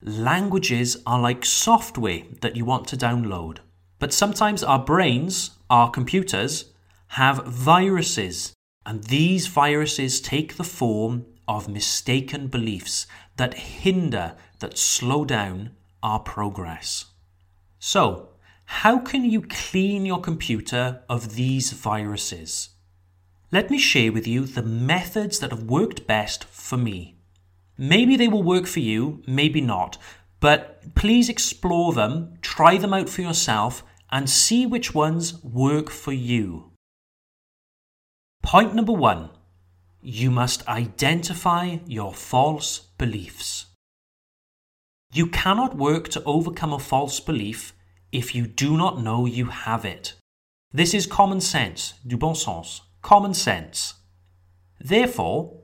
Languages 0.00 0.96
are 1.04 1.20
like 1.20 1.44
software 1.44 2.22
that 2.40 2.56
you 2.56 2.64
want 2.64 2.88
to 2.88 2.96
download. 2.96 3.58
But 3.98 4.14
sometimes 4.14 4.64
our 4.64 4.78
brains, 4.78 5.50
our 5.68 5.90
computers, 5.90 6.72
have 7.08 7.44
viruses, 7.44 8.54
and 8.86 9.04
these 9.04 9.46
viruses 9.46 10.22
take 10.22 10.56
the 10.56 10.64
form 10.64 11.26
of 11.46 11.68
mistaken 11.68 12.46
beliefs 12.46 13.06
that 13.36 13.52
hinder, 13.52 14.34
that 14.60 14.78
slow 14.78 15.26
down 15.26 15.72
our 16.02 16.20
progress. 16.20 17.04
So, 17.78 18.30
how 18.64 19.00
can 19.00 19.26
you 19.26 19.42
clean 19.42 20.06
your 20.06 20.22
computer 20.22 21.02
of 21.10 21.34
these 21.34 21.72
viruses? 21.72 22.70
Let 23.52 23.70
me 23.70 23.76
share 23.76 24.12
with 24.12 24.26
you 24.26 24.46
the 24.46 24.62
methods 24.62 25.40
that 25.40 25.50
have 25.50 25.64
worked 25.64 26.06
best 26.06 26.44
for 26.44 26.78
me. 26.78 27.16
Maybe 27.78 28.16
they 28.16 28.26
will 28.26 28.42
work 28.42 28.66
for 28.66 28.80
you, 28.80 29.22
maybe 29.26 29.60
not, 29.60 29.98
but 30.40 30.94
please 30.96 31.28
explore 31.28 31.92
them, 31.92 32.34
try 32.42 32.76
them 32.76 32.92
out 32.92 33.08
for 33.08 33.22
yourself, 33.22 33.84
and 34.10 34.28
see 34.28 34.66
which 34.66 34.94
ones 34.94 35.42
work 35.44 35.88
for 35.88 36.12
you. 36.12 36.72
Point 38.42 38.74
number 38.74 38.92
one 38.92 39.30
you 40.00 40.30
must 40.30 40.66
identify 40.68 41.78
your 41.86 42.14
false 42.14 42.80
beliefs. 42.98 43.66
You 45.12 45.26
cannot 45.26 45.76
work 45.76 46.08
to 46.10 46.22
overcome 46.24 46.72
a 46.72 46.78
false 46.78 47.18
belief 47.18 47.74
if 48.12 48.34
you 48.34 48.46
do 48.46 48.76
not 48.76 49.02
know 49.02 49.26
you 49.26 49.46
have 49.46 49.84
it. 49.84 50.14
This 50.72 50.94
is 50.94 51.06
common 51.06 51.40
sense, 51.40 51.94
du 52.06 52.16
bon 52.16 52.34
sens, 52.34 52.82
common 53.02 53.34
sense. 53.34 53.94
Therefore, 54.80 55.57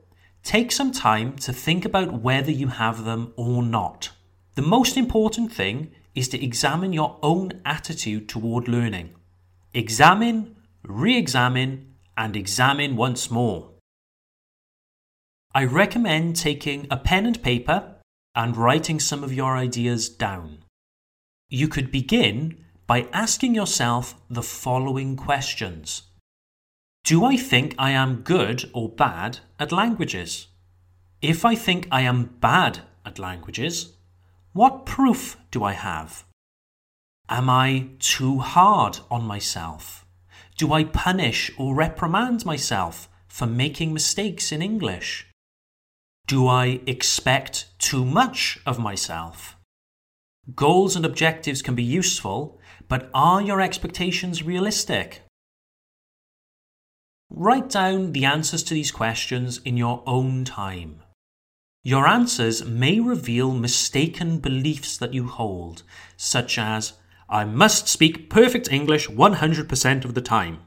take 0.45 0.71
some 0.71 0.91
time 0.91 1.35
to 1.35 1.51
think 1.51 1.83
about 1.83 2.21
whether 2.21 2.51
you 2.51 2.67
have 2.67 3.03
them 3.03 3.33
or 3.35 3.63
not. 3.63 4.11
The 4.53 4.61
most 4.61 4.95
important 4.95 5.51
thing 5.51 5.91
is 6.13 6.29
to 6.29 6.41
examine 6.41 6.93
your 6.93 7.17
own 7.21 7.61
attitude 7.65 8.29
toward 8.29 8.67
learning. 8.67 9.09
Examine, 9.73 10.55
re 10.83 11.17
examine, 11.17 11.95
and 12.15 12.37
examine 12.37 12.95
once 12.95 13.29
more. 13.29 13.71
I 15.53 15.65
recommend 15.65 16.35
taking 16.35 16.87
a 16.91 16.97
pen 16.97 17.25
and 17.25 17.41
paper 17.41 17.95
and 18.35 18.55
writing 18.55 18.99
some 18.99 19.23
of 19.23 19.33
your 19.33 19.57
ideas 19.57 20.09
down. 20.09 20.59
You 21.49 21.67
could 21.67 21.91
begin 21.91 22.63
by 22.87 23.07
asking 23.11 23.55
yourself 23.55 24.15
the 24.29 24.43
following 24.43 25.15
questions 25.15 26.03
Do 27.05 27.23
I 27.23 27.37
think 27.37 27.75
I 27.77 27.91
am 27.91 28.23
good 28.23 28.67
or 28.73 28.89
bad 28.89 29.37
at 29.59 29.71
languages? 29.71 30.47
If 31.21 31.45
I 31.45 31.53
think 31.53 31.87
I 31.91 32.01
am 32.01 32.37
bad 32.39 32.79
at 33.05 33.19
languages, 33.19 33.93
what 34.53 34.87
proof 34.87 35.37
do 35.51 35.63
I 35.63 35.73
have? 35.73 36.23
Am 37.29 37.47
I 37.47 37.89
too 37.99 38.39
hard 38.39 38.97
on 39.11 39.23
myself? 39.23 40.03
Do 40.57 40.73
I 40.73 40.83
punish 40.83 41.51
or 41.59 41.75
reprimand 41.75 42.43
myself 42.43 43.07
for 43.27 43.45
making 43.45 43.93
mistakes 43.93 44.51
in 44.51 44.63
English? 44.63 45.27
Do 46.25 46.47
I 46.47 46.81
expect 46.87 47.67
too 47.77 48.03
much 48.03 48.57
of 48.65 48.79
myself? 48.79 49.55
Goals 50.55 50.95
and 50.95 51.05
objectives 51.05 51.61
can 51.61 51.75
be 51.75 51.83
useful, 51.83 52.59
but 52.87 53.11
are 53.13 53.43
your 53.43 53.61
expectations 53.61 54.41
realistic? 54.41 55.21
Write 57.29 57.69
down 57.69 58.11
the 58.11 58.25
answers 58.25 58.63
to 58.63 58.73
these 58.73 58.91
questions 58.91 59.59
in 59.65 59.77
your 59.77 60.03
own 60.05 60.45
time. 60.45 61.01
Your 61.83 62.07
answers 62.07 62.65
may 62.65 62.99
reveal 62.99 63.51
mistaken 63.51 64.39
beliefs 64.39 64.97
that 64.97 65.13
you 65.13 65.27
hold, 65.27 65.83
such 66.17 66.57
as, 66.57 66.93
I 67.29 67.45
must 67.45 67.87
speak 67.87 68.29
perfect 68.29 68.71
English 68.71 69.07
100% 69.09 70.05
of 70.05 70.13
the 70.13 70.21
time. 70.21 70.61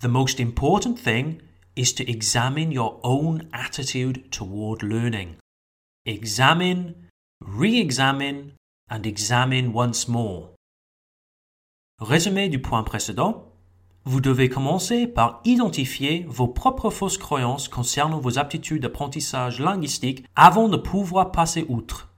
The 0.00 0.08
most 0.08 0.40
important 0.40 0.98
thing 0.98 1.42
is 1.76 1.92
to 1.94 2.10
examine 2.10 2.72
your 2.72 3.00
own 3.02 3.48
attitude 3.52 4.32
toward 4.32 4.82
learning. 4.82 5.36
Examine, 6.06 7.08
re 7.40 7.78
examine, 7.78 8.52
and 8.88 9.06
examine 9.06 9.72
once 9.72 10.08
more. 10.08 10.50
Résumé 12.00 12.50
du 12.50 12.58
point 12.58 12.84
précédent. 12.84 13.49
Vous 14.06 14.22
devez 14.22 14.48
commencer 14.48 15.06
par 15.06 15.42
identifier 15.44 16.24
vos 16.26 16.48
propres 16.48 16.88
fausses 16.88 17.18
croyances 17.18 17.68
concernant 17.68 18.18
vos 18.18 18.38
aptitudes 18.38 18.82
d'apprentissage 18.82 19.60
linguistique 19.60 20.24
avant 20.34 20.68
de 20.68 20.78
pouvoir 20.78 21.32
passer 21.32 21.66
outre. 21.68 22.08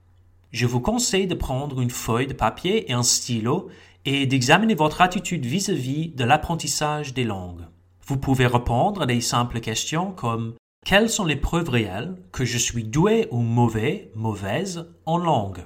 Je 0.52 0.66
vous 0.66 0.80
conseille 0.80 1.26
de 1.26 1.34
prendre 1.34 1.80
une 1.80 1.90
feuille 1.90 2.28
de 2.28 2.34
papier 2.34 2.88
et 2.88 2.94
un 2.94 3.02
stylo 3.02 3.68
et 4.04 4.26
d'examiner 4.26 4.76
votre 4.76 5.00
attitude 5.00 5.44
vis-à-vis 5.44 6.10
de 6.10 6.24
l'apprentissage 6.24 7.14
des 7.14 7.24
langues. 7.24 7.66
Vous 8.06 8.16
pouvez 8.16 8.46
répondre 8.46 9.02
à 9.02 9.06
des 9.06 9.20
simples 9.20 9.58
questions 9.58 10.12
comme 10.12 10.54
quelles 10.86 11.10
sont 11.10 11.24
les 11.24 11.36
preuves 11.36 11.68
réelles 11.70 12.16
que 12.30 12.44
je 12.44 12.58
suis 12.58 12.84
doué 12.84 13.26
ou 13.32 13.38
mauvais, 13.38 14.12
mauvaise 14.14 14.88
en 15.04 15.18
langue? 15.18 15.64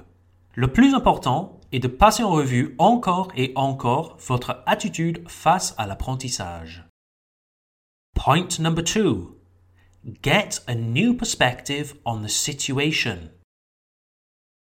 Le 0.55 0.67
plus 0.67 0.95
important 0.95 1.56
et 1.71 1.79
de 1.79 1.87
passer 1.87 2.23
en 2.23 2.31
revue 2.31 2.75
encore 2.77 3.31
et 3.35 3.51
encore 3.55 4.17
votre 4.19 4.63
attitude 4.65 5.27
face 5.27 5.73
à 5.77 5.87
l'apprentissage. 5.87 6.85
Point 8.15 8.59
number 8.59 8.83
two. 8.83 9.35
Get 10.23 10.61
a 10.67 10.75
new 10.75 11.13
perspective 11.13 11.95
on 12.05 12.21
the 12.21 12.29
situation. 12.29 13.29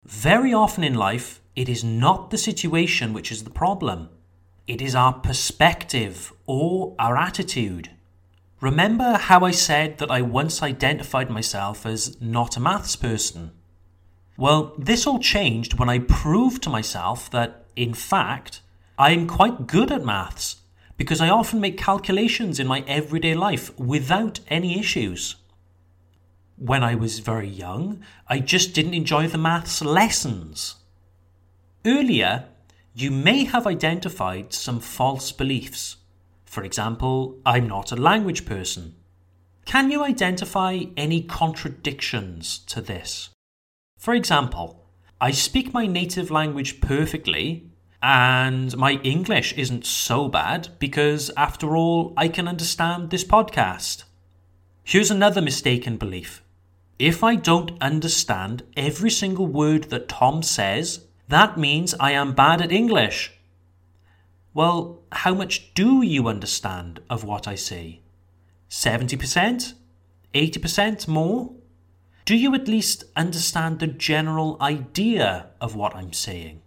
Very 0.04 0.52
often 0.52 0.84
in 0.84 0.94
life, 0.94 1.40
it 1.56 1.68
is 1.68 1.84
not 1.84 2.30
the 2.30 2.38
situation 2.38 3.12
which 3.12 3.30
is 3.32 3.44
the 3.44 3.50
problem. 3.50 4.08
It 4.66 4.80
is 4.80 4.94
our 4.94 5.14
perspective 5.14 6.32
or 6.46 6.94
our 6.98 7.16
attitude. 7.16 7.90
Remember 8.60 9.16
how 9.16 9.44
I 9.44 9.50
said 9.52 9.98
that 9.98 10.10
I 10.10 10.22
once 10.22 10.62
identified 10.62 11.30
myself 11.30 11.86
as 11.86 12.20
not 12.20 12.56
a 12.56 12.60
maths 12.60 12.96
person? 12.96 13.52
Well, 14.40 14.72
this 14.78 15.06
all 15.06 15.18
changed 15.18 15.78
when 15.78 15.90
I 15.90 15.98
proved 15.98 16.62
to 16.62 16.70
myself 16.70 17.30
that, 17.30 17.66
in 17.76 17.92
fact, 17.92 18.62
I 18.96 19.10
am 19.10 19.26
quite 19.26 19.66
good 19.66 19.92
at 19.92 20.02
maths 20.02 20.62
because 20.96 21.20
I 21.20 21.28
often 21.28 21.60
make 21.60 21.76
calculations 21.76 22.58
in 22.58 22.66
my 22.66 22.82
everyday 22.86 23.34
life 23.34 23.78
without 23.78 24.40
any 24.48 24.78
issues. 24.78 25.36
When 26.56 26.82
I 26.82 26.94
was 26.94 27.18
very 27.18 27.48
young, 27.48 28.02
I 28.28 28.38
just 28.38 28.72
didn't 28.72 28.94
enjoy 28.94 29.26
the 29.28 29.36
maths 29.36 29.82
lessons. 29.82 30.76
Earlier, 31.84 32.46
you 32.94 33.10
may 33.10 33.44
have 33.44 33.66
identified 33.66 34.54
some 34.54 34.80
false 34.80 35.32
beliefs. 35.32 35.96
For 36.46 36.64
example, 36.64 37.38
I'm 37.44 37.68
not 37.68 37.92
a 37.92 37.96
language 38.10 38.46
person. 38.46 38.94
Can 39.66 39.90
you 39.90 40.02
identify 40.02 40.84
any 40.96 41.20
contradictions 41.24 42.60
to 42.68 42.80
this? 42.80 43.28
For 44.00 44.14
example, 44.14 44.82
I 45.20 45.30
speak 45.30 45.74
my 45.74 45.86
native 45.86 46.30
language 46.30 46.80
perfectly, 46.80 47.66
and 48.02 48.74
my 48.74 48.92
English 49.02 49.52
isn't 49.58 49.84
so 49.84 50.26
bad 50.26 50.70
because, 50.78 51.30
after 51.36 51.76
all, 51.76 52.14
I 52.16 52.28
can 52.28 52.48
understand 52.48 53.10
this 53.10 53.24
podcast. 53.24 54.04
Here's 54.82 55.10
another 55.10 55.42
mistaken 55.42 55.98
belief. 55.98 56.42
If 56.98 57.22
I 57.22 57.34
don't 57.34 57.72
understand 57.82 58.62
every 58.74 59.10
single 59.10 59.46
word 59.46 59.90
that 59.90 60.08
Tom 60.08 60.42
says, 60.42 61.04
that 61.28 61.58
means 61.58 61.94
I 62.00 62.12
am 62.12 62.32
bad 62.32 62.62
at 62.62 62.72
English. 62.72 63.38
Well, 64.54 65.02
how 65.12 65.34
much 65.34 65.74
do 65.74 66.00
you 66.00 66.26
understand 66.26 67.00
of 67.10 67.22
what 67.22 67.46
I 67.46 67.54
say? 67.54 68.00
70%? 68.70 69.74
80% 70.32 71.06
more? 71.06 71.52
Do 72.30 72.36
you 72.36 72.54
at 72.54 72.68
least 72.68 73.02
understand 73.16 73.80
the 73.80 73.88
general 73.88 74.56
idea 74.60 75.46
of 75.60 75.74
what 75.74 75.96
I'm 75.96 76.12
saying? 76.12 76.62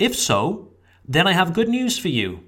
If 0.00 0.16
so, 0.16 0.72
then 1.06 1.28
I 1.28 1.32
have 1.32 1.52
good 1.52 1.68
news 1.68 1.96
for 1.96 2.08
you. 2.08 2.40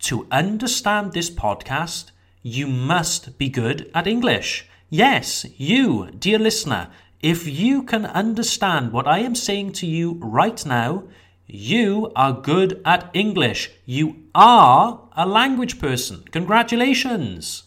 To 0.00 0.26
understand 0.32 1.12
this 1.12 1.30
podcast, 1.30 2.10
you 2.42 2.66
must 2.66 3.38
be 3.38 3.48
good 3.48 3.88
at 3.94 4.08
English. 4.08 4.66
Yes, 4.90 5.46
you, 5.56 6.10
dear 6.10 6.40
listener, 6.40 6.88
if 7.20 7.46
you 7.46 7.84
can 7.84 8.04
understand 8.04 8.90
what 8.90 9.06
I 9.06 9.20
am 9.20 9.36
saying 9.36 9.74
to 9.74 9.86
you 9.86 10.18
right 10.20 10.66
now, 10.66 11.04
you 11.46 12.10
are 12.16 12.32
good 12.32 12.82
at 12.84 13.10
English. 13.14 13.70
You 13.84 14.24
are 14.34 15.08
a 15.12 15.24
language 15.24 15.78
person. 15.78 16.24
Congratulations. 16.32 17.62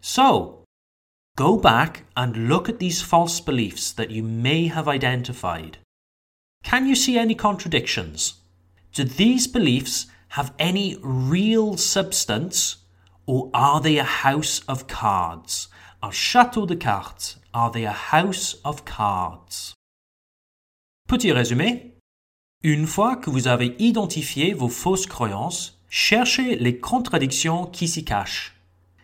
So, 0.00 0.59
Go 1.40 1.56
back 1.56 2.04
and 2.18 2.50
look 2.50 2.68
at 2.68 2.80
these 2.80 3.00
false 3.00 3.40
beliefs 3.40 3.92
that 3.92 4.10
you 4.10 4.22
may 4.22 4.66
have 4.66 4.86
identified. 4.86 5.78
Can 6.62 6.86
you 6.86 6.94
see 6.94 7.16
any 7.16 7.34
contradictions? 7.34 8.34
Do 8.92 9.04
these 9.04 9.46
beliefs 9.46 10.06
have 10.36 10.52
any 10.58 10.98
real 11.02 11.78
substance 11.78 12.84
or 13.24 13.48
are 13.54 13.80
they 13.80 13.96
a 13.96 14.04
house 14.04 14.60
of 14.68 14.86
cards? 14.86 15.68
Un 16.02 16.10
château 16.10 16.66
de 16.66 16.76
cartes. 16.76 17.38
Are 17.54 17.70
they 17.70 17.86
a 17.86 18.00
house 18.12 18.56
of 18.62 18.84
cards? 18.84 19.72
Petit 21.08 21.32
résumé. 21.32 21.92
Une 22.62 22.86
fois 22.86 23.16
que 23.16 23.30
vous 23.30 23.48
avez 23.48 23.76
identifié 23.78 24.52
vos 24.52 24.68
fausses 24.68 25.06
croyances, 25.06 25.78
cherchez 25.88 26.56
les 26.56 26.78
contradictions 26.78 27.64
qui 27.64 27.88
s'y 27.88 28.04
cachent. 28.04 28.59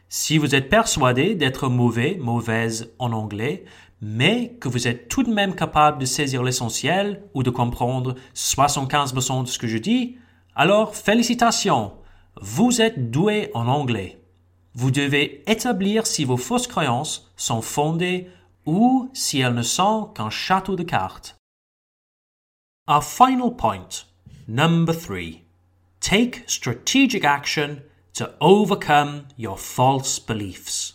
Si 0.09 0.39
vous 0.39 0.55
êtes 0.55 0.69
persuadé 0.69 1.35
d'être 1.35 1.69
mauvais, 1.69 2.17
mauvaise 2.21 2.93
en 2.99 3.13
anglais, 3.13 3.65
mais 4.01 4.57
que 4.61 4.69
vous 4.69 4.87
êtes 4.87 5.09
tout 5.09 5.23
de 5.23 5.33
même 5.33 5.55
capable 5.55 5.99
de 5.99 6.05
saisir 6.05 6.43
l'essentiel 6.43 7.25
ou 7.35 7.43
de 7.43 7.51
comprendre 7.51 8.15
75% 8.35 9.43
de 9.43 9.49
ce 9.49 9.59
que 9.59 9.67
je 9.67 9.79
dis, 9.79 10.19
alors 10.55 10.95
félicitations, 10.95 11.93
vous 12.41 12.81
êtes 12.81 13.11
doué 13.11 13.51
en 13.55 13.67
anglais. 13.67 14.23
Vous 14.75 14.91
devez 14.91 15.43
établir 15.51 16.07
si 16.07 16.25
vos 16.25 16.37
fausses 16.37 16.67
croyances 16.67 17.33
sont 17.37 17.63
fondées 17.63 18.29
ou 18.67 19.11
si 19.15 19.41
elles 19.41 19.55
ne 19.55 19.63
sont 19.63 20.05
qu'un 20.15 20.31
château 20.31 20.77
de 20.77 20.83
cartes. 20.83 21.37
Our 22.89 23.03
final 23.03 23.57
point, 23.57 24.05
number 24.47 24.95
three. 24.95 25.43
Take 26.01 26.45
strategic 26.47 27.25
action 27.25 27.79
to 28.17 28.33
overcome 28.41 29.27
your 29.37 29.59
false 29.59 30.19
beliefs. 30.19 30.95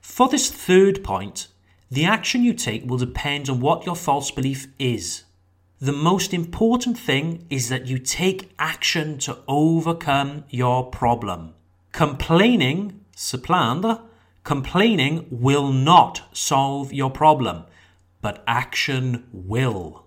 For 0.00 0.28
this 0.28 0.50
third 0.50 1.02
point, 1.02 1.48
the 1.90 2.04
action 2.04 2.44
you 2.44 2.54
take 2.54 2.88
will 2.88 2.96
depend 2.96 3.48
on 3.48 3.58
what 3.58 3.84
your 3.84 3.96
false 3.96 4.30
belief 4.30 4.68
is. 4.78 5.24
The 5.80 5.92
most 5.92 6.32
important 6.32 6.96
thing 6.96 7.44
is 7.50 7.68
that 7.70 7.88
you 7.88 7.98
take 7.98 8.52
action 8.56 9.18
to 9.18 9.38
overcome 9.48 10.44
your 10.48 10.86
problem. 10.90 11.54
Complaining, 11.90 13.00
se 13.16 13.38
plaindre, 13.38 14.00
complaining 14.44 15.26
will 15.30 15.72
not 15.72 16.22
solve 16.32 16.92
your 16.92 17.10
problem, 17.10 17.64
but 18.20 18.44
action 18.46 19.26
will. 19.32 20.04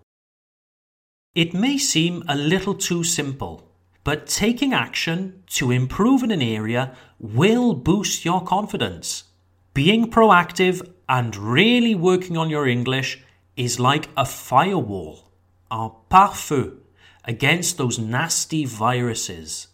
It 1.35 1.53
may 1.53 1.77
seem 1.77 2.23
a 2.27 2.35
little 2.35 2.75
too 2.75 3.03
simple, 3.03 3.70
but 4.03 4.27
taking 4.27 4.73
action 4.73 5.43
to 5.47 5.71
improve 5.71 6.23
in 6.23 6.31
an 6.31 6.41
area 6.41 6.95
will 7.19 7.73
boost 7.73 8.25
your 8.25 8.41
confidence. 8.43 9.25
Being 9.73 10.09
proactive 10.09 10.87
and 11.07 11.35
really 11.35 11.95
working 11.95 12.37
on 12.37 12.49
your 12.49 12.67
English 12.67 13.21
is 13.55 13.79
like 13.79 14.09
a 14.17 14.25
firewall, 14.25 15.31
a 15.69 15.89
pare-feu, 16.09 16.79
against 17.25 17.77
those 17.77 17.99
nasty 17.99 18.65
viruses. 18.65 19.67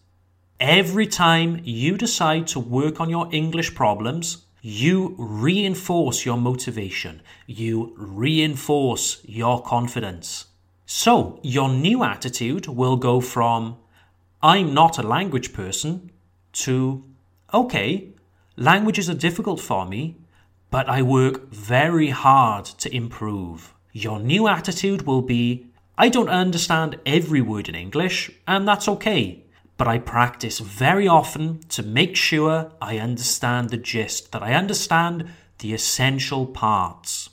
Every 0.59 1.07
time 1.07 1.61
you 1.63 1.97
decide 1.97 2.47
to 2.47 2.59
work 2.59 2.99
on 2.99 3.09
your 3.09 3.29
English 3.31 3.75
problems, 3.75 4.45
you 4.61 5.15
reinforce 5.17 6.25
your 6.25 6.37
motivation, 6.37 7.21
you 7.45 7.93
reinforce 7.95 9.21
your 9.23 9.61
confidence. 9.61 10.47
So, 10.85 11.39
your 11.43 11.69
new 11.69 12.03
attitude 12.03 12.67
will 12.67 12.97
go 12.97 13.21
from 13.21 13.77
I'm 14.41 14.73
not 14.73 14.99
a 14.99 15.07
language 15.07 15.51
person 15.51 16.11
to, 16.53 17.03
okay, 17.53 18.09
languages 18.55 19.09
are 19.09 19.15
difficult 19.15 19.59
for 19.59 19.85
me, 19.85 20.17
but 20.69 20.87
I 20.87 21.01
work 21.01 21.51
very 21.51 22.09
hard 22.09 22.65
to 22.65 22.95
improve. 22.95 23.73
Your 23.93 24.19
new 24.19 24.47
attitude 24.47 25.03
will 25.03 25.23
be, 25.23 25.67
I 25.97 26.09
don't 26.09 26.29
understand 26.29 26.99
every 27.05 27.41
word 27.41 27.67
in 27.67 27.73
English, 27.75 28.29
and 28.47 28.67
that's 28.67 28.87
okay, 28.87 29.43
but 29.77 29.87
I 29.87 29.97
practice 29.97 30.59
very 30.59 31.07
often 31.07 31.59
to 31.69 31.81
make 31.81 32.15
sure 32.15 32.71
I 32.79 32.99
understand 32.99 33.69
the 33.69 33.77
gist, 33.77 34.31
that 34.33 34.43
I 34.43 34.53
understand 34.53 35.29
the 35.59 35.73
essential 35.73 36.45
parts. 36.45 37.31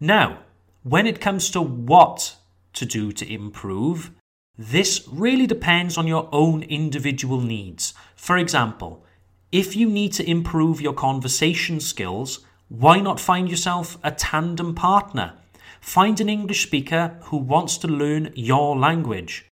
Now, 0.00 0.38
when 0.82 1.06
it 1.06 1.20
comes 1.20 1.50
to 1.50 1.60
what 1.60 2.36
to 2.74 2.86
do 2.86 3.12
to 3.12 3.30
improve, 3.30 4.10
this 4.58 5.06
really 5.10 5.46
depends 5.46 5.98
on 5.98 6.06
your 6.06 6.28
own 6.32 6.62
individual 6.62 7.40
needs. 7.40 7.92
For 8.14 8.38
example, 8.38 9.04
if 9.52 9.76
you 9.76 9.88
need 9.88 10.12
to 10.14 10.28
improve 10.28 10.80
your 10.80 10.94
conversation 10.94 11.78
skills, 11.80 12.40
why 12.68 13.00
not 13.00 13.20
find 13.20 13.48
yourself 13.50 13.98
a 14.02 14.10
tandem 14.10 14.74
partner? 14.74 15.34
Find 15.80 16.20
an 16.20 16.28
English 16.28 16.64
speaker 16.64 17.18
who 17.24 17.36
wants 17.36 17.78
to 17.78 17.88
learn 17.88 18.32
your 18.34 18.76
language. 18.76 19.46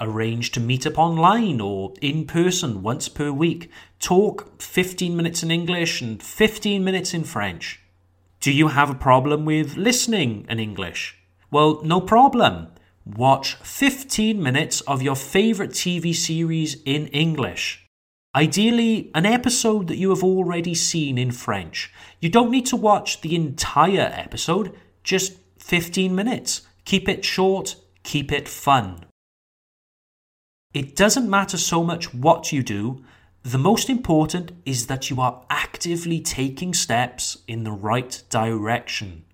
Arrange 0.00 0.52
to 0.52 0.60
meet 0.60 0.86
up 0.86 0.98
online 0.98 1.60
or 1.60 1.94
in 2.02 2.26
person 2.26 2.82
once 2.82 3.08
per 3.08 3.30
week. 3.30 3.70
Talk 4.00 4.60
15 4.60 5.16
minutes 5.16 5.42
in 5.42 5.50
English 5.50 6.02
and 6.02 6.22
15 6.22 6.82
minutes 6.82 7.14
in 7.14 7.24
French. 7.24 7.80
Do 8.40 8.52
you 8.52 8.68
have 8.68 8.90
a 8.90 8.94
problem 8.94 9.44
with 9.44 9.76
listening 9.76 10.46
in 10.48 10.58
English? 10.58 11.16
Well, 11.50 11.80
no 11.82 12.00
problem. 12.00 12.68
Watch 13.06 13.54
15 13.62 14.42
minutes 14.42 14.80
of 14.80 15.00
your 15.00 15.14
favorite 15.14 15.70
TV 15.70 16.12
series 16.12 16.82
in 16.84 17.06
English. 17.08 17.86
Ideally, 18.34 19.12
an 19.14 19.24
episode 19.24 19.86
that 19.86 19.96
you 19.96 20.10
have 20.10 20.24
already 20.24 20.74
seen 20.74 21.16
in 21.16 21.30
French. 21.30 21.92
You 22.20 22.30
don't 22.30 22.50
need 22.50 22.66
to 22.66 22.76
watch 22.76 23.20
the 23.20 23.36
entire 23.36 24.10
episode, 24.12 24.74
just 25.04 25.34
15 25.60 26.16
minutes. 26.16 26.62
Keep 26.84 27.08
it 27.08 27.24
short, 27.24 27.76
keep 28.02 28.32
it 28.32 28.48
fun. 28.48 29.04
It 30.74 30.96
doesn't 30.96 31.30
matter 31.30 31.58
so 31.58 31.84
much 31.84 32.12
what 32.12 32.52
you 32.52 32.64
do, 32.64 33.04
the 33.44 33.56
most 33.56 33.88
important 33.88 34.50
is 34.64 34.88
that 34.88 35.10
you 35.10 35.20
are 35.20 35.44
actively 35.48 36.20
taking 36.20 36.74
steps 36.74 37.38
in 37.46 37.62
the 37.62 37.70
right 37.70 38.20
direction 38.30 39.25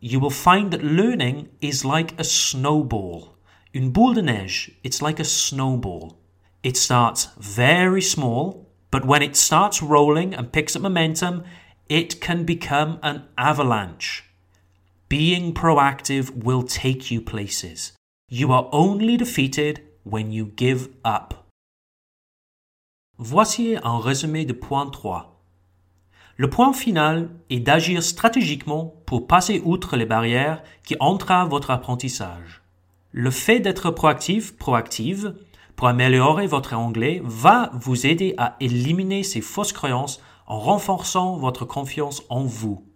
you 0.00 0.18
will 0.18 0.30
find 0.30 0.70
that 0.72 0.82
learning 0.82 1.48
is 1.60 1.84
like 1.84 2.18
a 2.18 2.24
snowball. 2.24 3.36
Une 3.74 3.90
boule 3.90 4.14
de 4.14 4.22
neige, 4.22 4.70
it's 4.82 5.02
like 5.02 5.20
a 5.20 5.24
snowball. 5.24 6.18
It 6.62 6.76
starts 6.76 7.28
very 7.38 8.02
small, 8.02 8.68
but 8.90 9.04
when 9.04 9.22
it 9.22 9.36
starts 9.36 9.82
rolling 9.82 10.34
and 10.34 10.52
picks 10.52 10.74
up 10.74 10.82
momentum, 10.82 11.44
it 11.88 12.20
can 12.20 12.44
become 12.44 12.98
an 13.02 13.24
avalanche. 13.36 14.24
Being 15.08 15.52
proactive 15.52 16.44
will 16.44 16.62
take 16.62 17.10
you 17.10 17.20
places. 17.20 17.92
You 18.28 18.52
are 18.52 18.68
only 18.72 19.16
defeated 19.16 19.82
when 20.04 20.30
you 20.32 20.46
give 20.46 20.88
up. 21.04 21.46
Voici 23.18 23.76
un 23.76 24.00
résumé 24.00 24.46
de 24.46 24.54
point 24.54 24.90
3. 24.90 25.29
Le 26.40 26.48
point 26.48 26.72
final 26.72 27.28
est 27.50 27.60
d'agir 27.60 28.02
stratégiquement 28.02 28.94
pour 29.04 29.26
passer 29.26 29.60
outre 29.62 29.98
les 29.98 30.06
barrières 30.06 30.62
qui 30.86 30.96
entravent 30.98 31.50
votre 31.50 31.70
apprentissage. 31.70 32.62
Le 33.12 33.30
fait 33.30 33.60
d'être 33.60 33.90
proactif, 33.90 34.56
proactive, 34.56 35.34
pour 35.76 35.88
améliorer 35.88 36.46
votre 36.46 36.74
anglais 36.74 37.20
va 37.26 37.70
vous 37.74 38.06
aider 38.06 38.32
à 38.38 38.56
éliminer 38.58 39.22
ces 39.22 39.42
fausses 39.42 39.74
croyances 39.74 40.22
en 40.46 40.58
renforçant 40.58 41.36
votre 41.36 41.66
confiance 41.66 42.22
en 42.30 42.44
vous. 42.44 42.86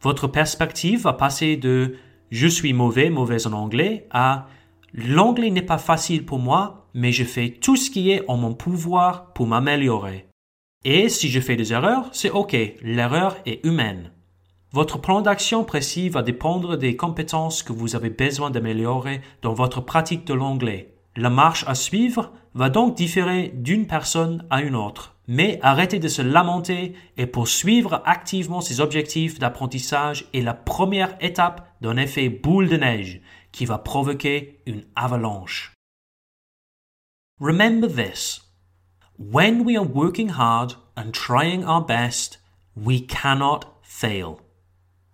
Votre 0.00 0.26
perspective 0.26 1.02
va 1.02 1.12
passer 1.12 1.58
de 1.58 1.96
je 2.30 2.46
suis 2.46 2.72
mauvais, 2.72 3.10
mauvaise 3.10 3.46
en 3.46 3.52
anglais 3.52 4.06
à 4.12 4.46
l'anglais 4.94 5.50
n'est 5.50 5.60
pas 5.60 5.76
facile 5.76 6.24
pour 6.24 6.38
moi, 6.38 6.86
mais 6.94 7.12
je 7.12 7.24
fais 7.24 7.50
tout 7.50 7.76
ce 7.76 7.90
qui 7.90 8.12
est 8.12 8.24
en 8.28 8.38
mon 8.38 8.54
pouvoir 8.54 9.34
pour 9.34 9.46
m'améliorer. 9.46 10.26
Et 10.84 11.08
si 11.08 11.30
je 11.30 11.40
fais 11.40 11.56
des 11.56 11.72
erreurs, 11.72 12.10
c'est 12.12 12.30
OK, 12.30 12.54
l'erreur 12.82 13.36
est 13.46 13.64
humaine. 13.64 14.12
Votre 14.70 14.98
plan 14.98 15.22
d'action 15.22 15.64
précis 15.64 16.08
va 16.08 16.22
dépendre 16.22 16.76
des 16.76 16.96
compétences 16.96 17.62
que 17.62 17.72
vous 17.72 17.96
avez 17.96 18.10
besoin 18.10 18.50
d'améliorer 18.50 19.22
dans 19.40 19.54
votre 19.54 19.80
pratique 19.80 20.26
de 20.26 20.34
l'anglais. 20.34 20.94
La 21.16 21.30
marche 21.30 21.64
à 21.68 21.74
suivre 21.74 22.32
va 22.54 22.68
donc 22.70 22.96
différer 22.96 23.52
d'une 23.54 23.86
personne 23.86 24.44
à 24.50 24.60
une 24.60 24.74
autre. 24.74 25.16
Mais 25.26 25.58
arrêtez 25.62 26.00
de 26.00 26.08
se 26.08 26.20
lamenter 26.20 26.92
et 27.16 27.26
poursuivre 27.26 28.02
activement 28.04 28.60
ces 28.60 28.80
objectifs 28.80 29.38
d'apprentissage 29.38 30.28
est 30.34 30.42
la 30.42 30.54
première 30.54 31.16
étape 31.20 31.66
d'un 31.80 31.96
effet 31.96 32.28
boule 32.28 32.68
de 32.68 32.76
neige 32.76 33.22
qui 33.52 33.64
va 33.64 33.78
provoquer 33.78 34.60
une 34.66 34.82
avalanche. 34.96 35.72
Remember 37.40 37.88
this. 37.88 38.42
When 39.16 39.62
we 39.62 39.76
are 39.76 39.84
working 39.84 40.30
hard 40.30 40.74
and 40.96 41.14
trying 41.14 41.64
our 41.64 41.80
best, 41.80 42.38
we 42.74 43.00
cannot 43.00 43.78
fail. 43.80 44.40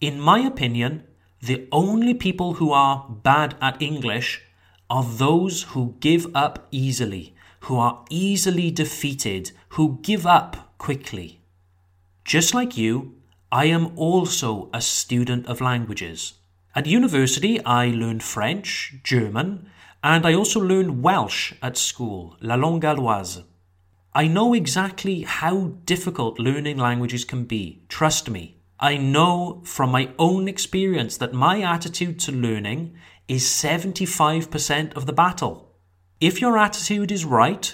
In 0.01 0.19
my 0.19 0.39
opinion, 0.39 1.05
the 1.43 1.69
only 1.71 2.15
people 2.15 2.55
who 2.55 2.73
are 2.73 3.07
bad 3.11 3.57
at 3.61 3.83
English 3.83 4.41
are 4.89 5.05
those 5.05 5.65
who 5.75 5.97
give 6.01 6.35
up 6.35 6.67
easily, 6.71 7.35
who 7.61 7.77
are 7.77 8.03
easily 8.09 8.71
defeated, 8.71 9.53
who 9.71 9.99
give 10.01 10.27
up 10.27 10.79
quickly. 10.79 11.43
Just 12.25 12.55
like 12.55 12.79
you, 12.79 13.17
I 13.53 13.67
am 13.67 13.93
also 13.97 14.71
a 14.73 14.81
student 14.81 15.47
of 15.47 15.61
languages. 15.61 16.35
At 16.75 16.87
university, 16.87 17.63
I 17.67 17.89
learned 17.89 18.23
French, 18.23 18.95
German, 19.05 19.69
and 20.03 20.25
I 20.25 20.33
also 20.33 20.59
learned 20.59 21.03
Welsh 21.03 21.53
at 21.61 21.77
school, 21.77 22.39
la 22.41 22.55
langue 22.55 22.81
galloise. 22.81 23.43
I 24.13 24.27
know 24.27 24.55
exactly 24.55 25.23
how 25.23 25.75
difficult 25.85 26.41
learning 26.41 26.79
languages 26.79 27.25
can 27.25 27.45
be. 27.45 27.85
Trust 27.89 28.29
me. 28.29 28.57
I 28.81 28.97
know 28.97 29.63
from 29.65 29.91
my 29.91 30.11
own 30.19 30.49
experience 30.49 31.17
that 31.19 31.33
my 31.33 31.63
attitude 31.63 32.19
to 32.21 32.33
learning 32.33 32.97
is 33.29 33.45
75% 33.45 34.95
of 34.95 35.07
the 35.07 35.13
battle. 35.13 35.77
If 36.21 36.41
your 36.41 36.59
attitude 36.59 37.13
is 37.13 37.25
right, 37.25 37.73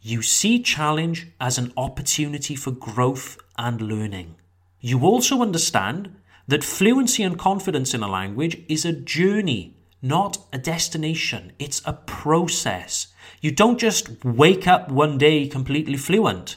you 0.00 0.22
see 0.22 0.60
challenge 0.60 1.28
as 1.40 1.56
an 1.56 1.72
opportunity 1.76 2.56
for 2.56 2.72
growth 2.72 3.38
and 3.56 3.80
learning. 3.80 4.34
You 4.80 5.02
also 5.02 5.40
understand 5.40 6.16
that 6.48 6.64
fluency 6.64 7.22
and 7.22 7.38
confidence 7.38 7.94
in 7.94 8.02
a 8.02 8.08
language 8.08 8.60
is 8.68 8.84
a 8.84 8.92
journey, 8.92 9.76
not 10.02 10.38
a 10.52 10.58
destination. 10.58 11.52
It's 11.60 11.80
a 11.84 11.92
process. 11.92 13.08
You 13.46 13.52
don't 13.52 13.78
just 13.78 14.24
wake 14.24 14.66
up 14.66 14.90
one 14.90 15.18
day 15.18 15.46
completely 15.46 15.96
fluent. 15.96 16.56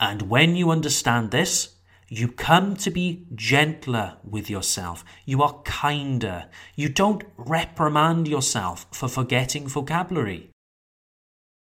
And 0.00 0.22
when 0.22 0.56
you 0.56 0.72
understand 0.72 1.30
this, 1.30 1.76
you 2.08 2.26
come 2.26 2.74
to 2.78 2.90
be 2.90 3.28
gentler 3.36 4.16
with 4.24 4.50
yourself. 4.50 5.04
You 5.26 5.44
are 5.44 5.62
kinder. 5.64 6.46
You 6.74 6.88
don't 6.88 7.22
reprimand 7.36 8.26
yourself 8.26 8.88
for 8.90 9.08
forgetting 9.08 9.68
vocabulary. 9.68 10.50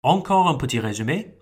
Encore 0.05 0.47
un 0.47 0.55
petit 0.55 0.79
résumé. 0.79 1.35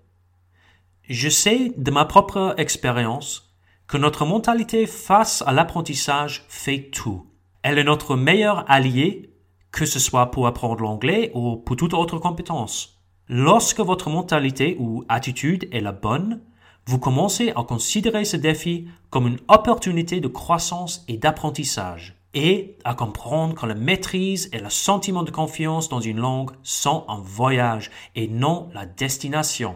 Je 1.07 1.29
sais 1.29 1.71
de 1.77 1.91
ma 1.91 2.05
propre 2.05 2.55
expérience 2.57 3.53
que 3.85 3.97
notre 3.97 4.25
mentalité 4.25 4.87
face 4.87 5.43
à 5.45 5.51
l'apprentissage 5.51 6.45
fait 6.49 6.89
tout. 6.89 7.27
Elle 7.61 7.77
est 7.77 7.83
notre 7.83 8.15
meilleur 8.15 8.65
allié, 8.67 9.35
que 9.71 9.85
ce 9.85 9.99
soit 9.99 10.31
pour 10.31 10.47
apprendre 10.47 10.81
l'anglais 10.81 11.29
ou 11.35 11.57
pour 11.57 11.75
toute 11.75 11.93
autre 11.93 12.17
compétence. 12.17 12.92
Lorsque 13.29 13.79
votre 13.79 14.09
mentalité 14.09 14.75
ou 14.79 15.05
attitude 15.07 15.69
est 15.71 15.79
la 15.79 15.93
bonne, 15.93 16.41
vous 16.85 16.99
commencez 16.99 17.51
à 17.51 17.63
considérer 17.63 18.25
ce 18.25 18.35
défi 18.35 18.89
comme 19.09 19.27
une 19.27 19.39
opportunité 19.47 20.19
de 20.19 20.27
croissance 20.27 21.05
et 21.07 21.15
d'apprentissage 21.15 22.15
et 22.33 22.77
à 22.83 22.95
comprendre 22.95 23.55
que 23.55 23.65
la 23.65 23.75
maîtrise 23.75 24.49
et 24.51 24.59
le 24.59 24.69
sentiment 24.69 25.23
de 25.23 25.31
confiance 25.31 25.87
dans 25.87 26.01
une 26.01 26.19
langue 26.19 26.51
sont 26.63 27.05
un 27.07 27.21
voyage 27.21 27.91
et 28.15 28.27
non 28.27 28.69
la 28.73 28.85
destination. 28.85 29.75